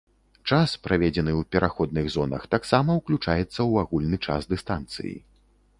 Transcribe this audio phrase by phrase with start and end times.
[0.49, 5.17] Час, праведзены ў пераходных зонах, таксама ўключаецца ў агульны час дыстанцыі.